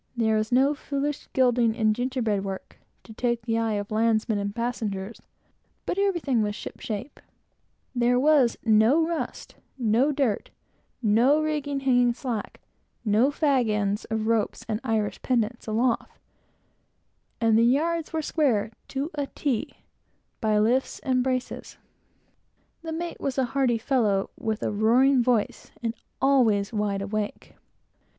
[0.17, 4.55] There was no foolish gilding and gingerbread work, to take the eye of landsmen and
[4.55, 5.21] passengers,
[5.85, 7.19] but everything was "ship shape
[7.93, 10.49] and Bristol fashion." There was no rust, no dirt,
[11.03, 12.59] no rigging hanging slack,
[13.05, 16.17] no fag ends of ropes and "Irish pendants" aloft,
[17.39, 19.83] and the yards were squared "to a t"
[20.41, 21.77] by lifts and braces.
[22.81, 25.47] The mate was a fine, hearty, noisy fellow, with a voice like a lion,
[25.83, 27.53] and always wide awake.